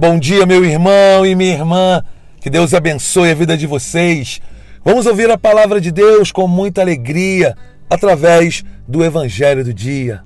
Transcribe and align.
Bom 0.00 0.18
dia, 0.18 0.46
meu 0.46 0.64
irmão 0.64 1.26
e 1.26 1.34
minha 1.34 1.52
irmã. 1.52 2.02
Que 2.40 2.48
Deus 2.48 2.72
abençoe 2.72 3.32
a 3.32 3.34
vida 3.34 3.54
de 3.54 3.66
vocês. 3.66 4.40
Vamos 4.82 5.04
ouvir 5.04 5.30
a 5.30 5.36
palavra 5.36 5.78
de 5.78 5.92
Deus 5.92 6.32
com 6.32 6.48
muita 6.48 6.80
alegria 6.80 7.54
através 7.90 8.64
do 8.88 9.04
Evangelho 9.04 9.62
do 9.62 9.74
Dia. 9.74 10.24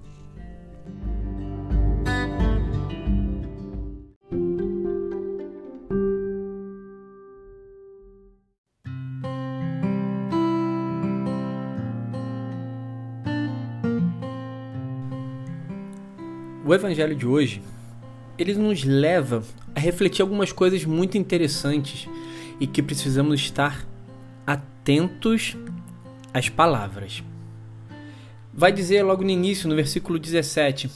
O 16.64 16.72
Evangelho 16.72 17.17
de 17.17 17.27
hoje 17.27 17.61
ele 18.39 18.54
nos 18.54 18.85
leva 18.85 19.43
a 19.75 19.81
refletir 19.81 20.23
algumas 20.23 20.53
coisas 20.53 20.85
muito 20.85 21.19
interessantes 21.19 22.09
e 22.61 22.67
que 22.67 22.83
precisamos 22.83 23.41
estar 23.41 23.87
atentos 24.47 25.57
às 26.33 26.49
palavras. 26.49 27.23
Vai 28.53 28.73
dizer 28.73 29.03
logo 29.03 29.25
no 29.25 29.31
início, 29.31 29.69
no 29.69 29.75
versículo 29.75 30.19
17, 30.19 30.89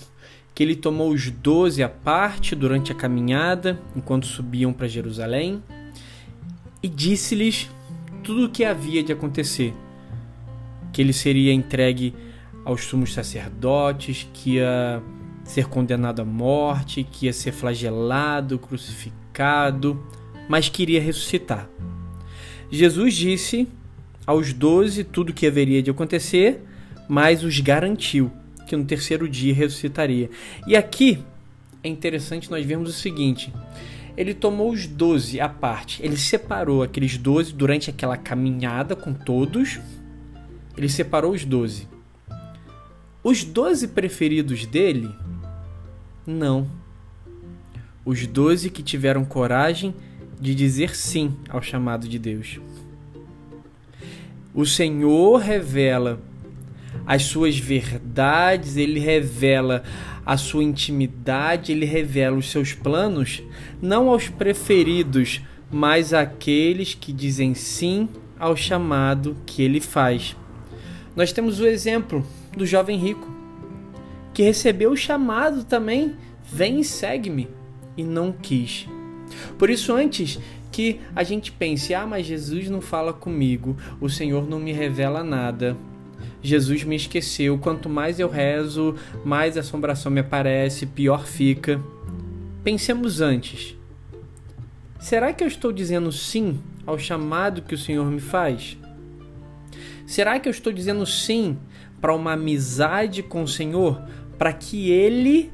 que 0.55 0.63
ele 0.63 0.77
tomou 0.77 1.11
os 1.11 1.31
doze 1.31 1.83
à 1.83 1.89
parte 1.89 2.55
durante 2.55 2.93
a 2.93 2.95
caminhada, 2.95 3.81
enquanto 3.97 4.27
subiam 4.27 4.73
para 4.73 4.87
Jerusalém, 4.87 5.63
e 6.83 6.89
disse-lhes 6.89 7.69
tudo 8.23 8.47
o 8.47 8.49
que 8.51 8.65
havia 8.65 9.03
de 9.03 9.13
acontecer: 9.13 9.75
que 10.93 11.03
ele 11.03 11.13
seria 11.13 11.53
entregue 11.53 12.15
aos 12.65 12.85
sumos 12.85 13.13
sacerdotes, 13.13 14.29
que 14.33 14.57
ia 14.57 15.03
ser 15.49 15.67
condenado 15.67 16.21
à 16.21 16.25
morte, 16.27 17.03
que 17.03 17.25
ia 17.25 17.33
ser 17.33 17.53
flagelado, 17.53 18.59
crucificado, 18.59 19.99
mas 20.47 20.69
queria 20.69 21.01
ressuscitar. 21.01 21.71
Jesus 22.71 23.15
disse 23.15 23.67
aos 24.27 24.53
doze 24.53 25.03
tudo 25.03 25.31
o 25.31 25.33
que 25.33 25.47
haveria 25.47 25.83
de 25.83 25.91
acontecer, 25.91 26.63
mas 27.09 27.43
os 27.43 27.61
garantiu 27.61 28.31
que 28.67 28.77
no 28.77 28.85
terceiro 28.85 29.27
dia 29.27 29.55
ressuscitaria. 29.55 30.29
E 30.67 30.77
aqui 30.77 31.25
é 31.83 31.89
interessante 31.89 32.51
nós 32.51 32.67
vermos 32.67 32.91
o 32.91 32.93
seguinte: 32.93 33.51
ele 34.19 34.35
tomou 34.35 34.71
os 34.71 34.87
doze 34.87 35.41
à 35.41 35.49
parte, 35.49 36.05
ele 36.05 36.19
separou 36.19 36.83
aqueles 36.83 37.17
doze 37.17 37.55
durante 37.55 37.89
aquela 37.89 38.19
caminhada 38.19 38.95
com 38.95 39.15
todos, 39.15 39.81
ele 40.77 40.91
separou 40.91 41.33
os 41.33 41.47
doze. 41.47 41.89
Os 43.25 43.45
doze 43.45 43.89
preferidos 43.89 44.67
dele 44.67 45.09
não. 46.29 46.69
Os 48.05 48.27
doze 48.27 48.71
que 48.71 48.83
tiveram 48.83 49.25
coragem 49.25 49.95
de 50.41 50.55
dizer 50.55 50.95
sim 50.95 51.35
ao 51.49 51.63
chamado 51.63 52.09
de 52.09 52.19
Deus. 52.19 52.61
O 54.55 54.65
Senhor 54.65 55.39
revela 55.39 56.21
as 57.07 57.23
suas 57.25 57.59
verdades, 57.59 58.77
ele 58.77 59.01
revela 59.01 59.83
a 60.25 60.37
sua 60.37 60.63
intimidade, 60.63 61.73
ele 61.73 61.87
revela 61.87 62.37
os 62.37 62.51
seus 62.51 62.75
planos, 62.75 63.43
não 63.81 64.09
aos 64.09 64.29
preferidos, 64.29 65.41
mas 65.71 66.13
àqueles 66.13 66.95
que 66.95 67.13
dizem 67.13 67.55
sim 67.55 68.09
ao 68.39 68.57
chamado 68.57 69.37
que 69.47 69.63
ele 69.63 69.81
faz. 69.81 70.37
Nós 71.17 71.33
temos 71.33 71.61
o 71.61 71.67
exemplo 71.67 72.27
do 72.57 72.67
jovem 72.67 72.99
rico 72.99 73.38
que 74.39 74.43
recebeu 74.45 74.93
o 74.93 74.97
chamado 74.97 75.65
também, 75.65 76.15
vem 76.45 76.79
e 76.79 76.85
segue-me, 76.85 77.49
e 77.97 78.05
não 78.05 78.31
quis. 78.31 78.87
Por 79.59 79.69
isso, 79.69 79.93
antes 79.93 80.39
que 80.71 81.01
a 81.13 81.25
gente 81.25 81.51
pense, 81.51 81.93
ah, 81.93 82.07
mas 82.07 82.25
Jesus 82.25 82.71
não 82.71 82.81
fala 82.81 83.13
comigo, 83.13 83.77
o 84.01 84.09
Senhor 84.09 84.49
não 84.49 84.61
me 84.61 84.71
revela 84.71 85.25
nada. 85.25 85.77
Jesus 86.41 86.85
me 86.85 86.95
esqueceu. 86.95 87.59
Quanto 87.59 87.89
mais 87.89 88.21
eu 88.21 88.29
rezo, 88.29 88.95
mais 89.25 89.57
assombração 89.57 90.13
me 90.13 90.21
aparece, 90.21 90.87
pior 90.87 91.27
fica. 91.27 91.83
Pensemos 92.63 93.21
antes. 93.21 93.77
Será 95.01 95.33
que 95.33 95.43
eu 95.43 95.49
estou 95.49 95.73
dizendo 95.73 96.13
sim 96.13 96.61
ao 96.87 96.97
chamado 96.97 97.63
que 97.63 97.75
o 97.75 97.79
Senhor 97.79 98.09
me 98.09 98.21
faz? 98.21 98.79
Será 100.07 100.39
que 100.39 100.49
eu 100.49 100.53
estou 100.53 100.73
dizendo 100.73 101.05
sim 101.05 101.59
para 102.01 102.15
uma 102.15 102.35
amizade 102.35 103.21
com 103.21 103.43
o 103.43 103.49
Senhor, 103.49 104.01
para 104.39 104.53
que 104.53 104.91
ele 104.91 105.51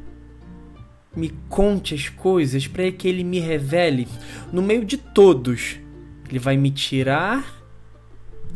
me 1.17 1.31
conte 1.49 1.95
as 1.95 2.09
coisas, 2.09 2.67
para 2.67 2.91
que 2.93 3.09
ele 3.09 3.25
me 3.25 3.39
revele 3.39 4.07
no 4.53 4.61
meio 4.61 4.85
de 4.85 4.97
todos. 4.97 5.79
Ele 6.29 6.39
vai 6.39 6.57
me 6.57 6.71
tirar 6.71 7.63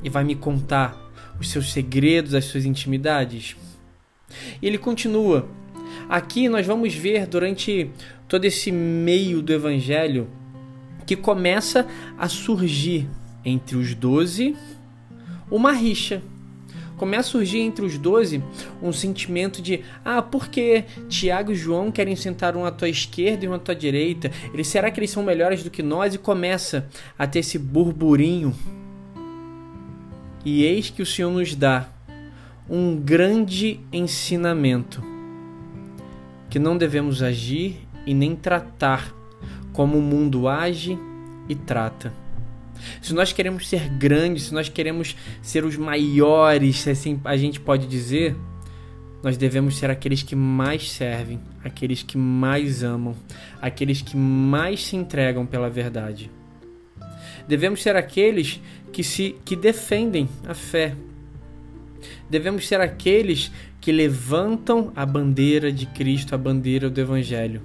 e 0.03 0.11
vai 0.11 0.25
me 0.25 0.35
contar 0.35 0.97
os 1.41 1.51
seus 1.51 1.73
segredos, 1.73 2.35
as 2.35 2.45
suas 2.45 2.65
intimidades. 2.65 3.57
E 4.61 4.67
ele 4.67 4.79
continua. 4.79 5.49
Aqui 6.09 6.49
nós 6.49 6.67
vamos 6.67 6.95
ver 6.95 7.27
durante 7.27 7.91
todo 8.27 8.45
esse 8.45 8.71
meio 8.71 9.41
do 9.41 9.53
evangelho 9.53 10.29
que 11.07 11.17
começa 11.17 11.87
a 12.19 12.29
surgir 12.29 13.09
entre 13.45 13.77
os 13.77 13.95
doze 13.95 14.55
uma 15.51 15.73
rixa 15.73 16.23
começa 16.99 17.29
a 17.29 17.33
surgir 17.33 17.61
entre 17.61 17.85
os 17.85 17.97
doze 17.97 18.43
um 18.83 18.93
sentimento 18.93 19.63
de: 19.63 19.83
ah, 20.05 20.21
por 20.21 20.49
que 20.49 20.85
Tiago 21.09 21.53
e 21.53 21.55
João 21.55 21.91
querem 21.91 22.17
sentar 22.17 22.57
um 22.57 22.65
à 22.65 22.71
tua 22.71 22.89
esquerda 22.89 23.45
e 23.45 23.49
um 23.49 23.55
à 23.55 23.59
tua 23.59 23.75
direita? 23.75 24.31
Eles, 24.53 24.67
será 24.67 24.91
que 24.91 25.01
eles 25.01 25.11
são 25.11 25.23
melhores 25.23 25.63
do 25.63 25.71
que 25.71 25.83
nós? 25.83 26.15
E 26.15 26.19
começa 26.19 26.89
a 27.19 27.27
ter 27.27 27.39
esse 27.39 27.59
burburinho. 27.59 28.55
E 30.45 30.65
eis 30.65 30.91
que 30.91 31.03
o 31.03 31.07
Senhor 31.07 31.31
nos 31.31 31.55
dá 31.55 31.89
um 32.69 32.97
grande 32.97 33.81
ensinamento 33.93 35.03
que 36.51 36.59
não 36.59 36.77
devemos 36.77 37.23
agir 37.23 37.87
e 38.07 38.13
nem 38.13 38.35
tratar 38.35 39.15
como 39.73 39.99
o 39.99 40.03
mundo 40.03 40.49
age 40.49 40.99
e 41.49 41.55
trata. 41.55 42.13
Se 43.01 43.15
nós 43.15 43.33
queremos 43.33 43.69
ser 43.69 43.89
grandes, 43.89 44.45
se 44.45 44.55
nós 44.55 44.69
queremos 44.69 45.17
ser 45.43 45.65
os 45.65 45.77
maiores, 45.77 46.87
assim 46.87 47.21
a 47.25 47.37
gente 47.37 47.61
pode 47.61 47.87
dizer, 47.87 48.37
nós 49.23 49.37
devemos 49.37 49.77
ser 49.77 49.91
aqueles 49.91 50.23
que 50.23 50.37
mais 50.37 50.91
servem, 50.91 51.41
aqueles 51.65 52.03
que 52.03 52.17
mais 52.17 52.85
amam, 52.85 53.15
aqueles 53.61 54.01
que 54.01 54.17
mais 54.17 54.85
se 54.85 54.97
entregam 54.97 55.45
pela 55.45 55.69
verdade. 55.69 56.31
Devemos 57.49 57.83
ser 57.83 57.97
aqueles 57.97 58.61
que 58.93 59.03
se 59.03 59.35
que 59.45 59.57
defendem 59.57 60.29
a 60.47 60.55
fé. 60.55 60.95
Devemos 62.31 62.69
ser 62.69 62.81
aqueles 62.81 63.51
que 63.81 63.91
levantam 63.91 64.93
a 64.95 65.05
bandeira 65.05 65.73
de 65.73 65.87
Cristo, 65.87 66.35
a 66.35 66.39
bandeira 66.39 66.89
do 66.91 67.01
evangelho. 67.01 67.63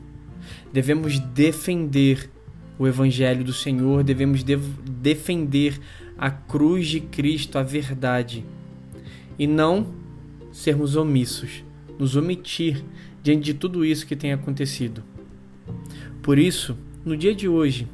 Devemos 0.71 1.19
defender 1.19 2.29
o 2.77 2.87
Evangelho 2.87 3.43
do 3.43 3.53
Senhor, 3.53 4.03
devemos 4.03 4.43
de 4.43 4.55
defender 4.55 5.79
a 6.17 6.31
cruz 6.31 6.87
de 6.87 6.99
Cristo, 6.99 7.57
a 7.57 7.63
verdade, 7.63 8.45
e 9.37 9.47
não 9.47 9.93
sermos 10.51 10.95
omissos, 10.95 11.63
nos 11.97 12.15
omitir 12.15 12.83
diante 13.21 13.45
de 13.45 13.53
tudo 13.53 13.85
isso 13.85 14.05
que 14.05 14.15
tem 14.15 14.33
acontecido. 14.33 15.03
Por 16.21 16.37
isso, 16.37 16.77
no 17.03 17.17
dia 17.17 17.33
de 17.33 17.47
hoje, 17.47 17.87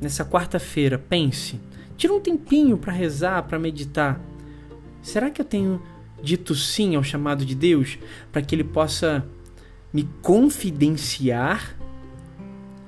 nessa 0.00 0.24
quarta-feira, 0.24 0.98
pense, 0.98 1.60
tira 1.96 2.12
um 2.12 2.20
tempinho 2.20 2.78
para 2.78 2.92
rezar, 2.92 3.42
para 3.44 3.58
meditar. 3.58 4.20
Será 5.02 5.30
que 5.30 5.40
eu 5.40 5.44
tenho 5.44 5.82
dito 6.22 6.54
sim 6.54 6.96
ao 6.96 7.02
chamado 7.02 7.44
de 7.44 7.54
Deus 7.54 7.98
para 8.32 8.42
que 8.42 8.54
Ele 8.54 8.64
possa 8.64 9.26
me 9.92 10.08
confidenciar 10.22 11.76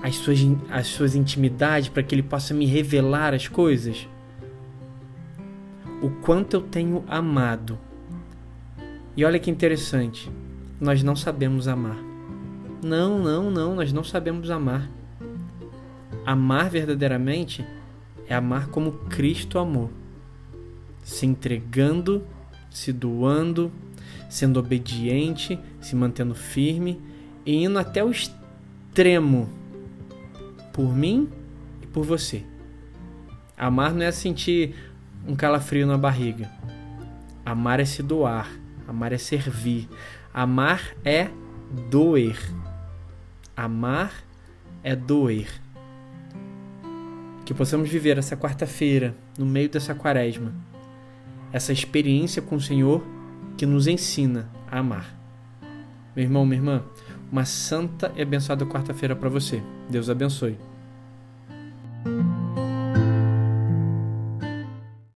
as 0.02 0.16
suas, 0.16 0.38
as 0.70 0.86
suas 0.86 1.14
intimidades, 1.14 1.88
para 1.88 2.02
que 2.02 2.14
Ele 2.14 2.22
possa 2.22 2.54
me 2.54 2.66
revelar 2.66 3.34
as 3.34 3.48
coisas? 3.48 4.08
O 6.00 6.10
quanto 6.10 6.54
eu 6.54 6.60
tenho 6.60 7.04
amado. 7.08 7.78
E 9.16 9.24
olha 9.24 9.38
que 9.38 9.50
interessante, 9.50 10.30
nós 10.80 11.02
não 11.02 11.16
sabemos 11.16 11.66
amar. 11.66 11.98
Não, 12.82 13.18
não, 13.18 13.50
não, 13.50 13.74
nós 13.74 13.92
não 13.92 14.04
sabemos 14.04 14.50
amar. 14.50 14.88
Amar 16.24 16.70
verdadeiramente 16.70 17.66
é 18.28 18.34
amar 18.34 18.68
como 18.68 18.92
Cristo 18.92 19.58
amou, 19.58 19.90
se 21.02 21.26
entregando, 21.26 22.22
se 22.70 22.92
doando, 22.92 23.72
sendo 24.28 24.60
obediente, 24.60 25.58
se 25.80 25.96
mantendo 25.96 26.34
firme 26.34 27.00
e 27.44 27.64
indo 27.64 27.78
até 27.78 28.04
o 28.04 28.10
extremo 28.10 29.57
por 30.78 30.94
mim 30.94 31.28
e 31.82 31.88
por 31.88 32.04
você. 32.04 32.44
Amar 33.56 33.92
não 33.92 34.02
é 34.02 34.12
sentir 34.12 34.76
um 35.26 35.34
calafrio 35.34 35.84
na 35.88 35.98
barriga. 35.98 36.48
Amar 37.44 37.80
é 37.80 37.84
se 37.84 38.00
doar. 38.00 38.48
Amar 38.86 39.12
é 39.12 39.18
servir. 39.18 39.88
Amar 40.32 40.94
é 41.04 41.30
doer. 41.90 42.38
Amar 43.56 44.12
é 44.84 44.94
doer. 44.94 45.48
Que 47.44 47.52
possamos 47.52 47.88
viver 47.88 48.16
essa 48.16 48.36
quarta-feira, 48.36 49.16
no 49.36 49.46
meio 49.46 49.68
dessa 49.68 49.96
quaresma, 49.96 50.54
essa 51.52 51.72
experiência 51.72 52.40
com 52.40 52.54
o 52.54 52.60
Senhor 52.60 53.04
que 53.56 53.66
nos 53.66 53.88
ensina 53.88 54.48
a 54.70 54.78
amar. 54.78 55.12
Meu 56.14 56.24
irmão, 56.24 56.46
minha 56.46 56.60
irmã, 56.60 56.84
uma 57.32 57.44
santa 57.44 58.12
e 58.14 58.22
abençoada 58.22 58.64
quarta-feira 58.64 59.16
para 59.16 59.28
você. 59.28 59.60
Deus 59.90 60.08
abençoe. 60.08 60.67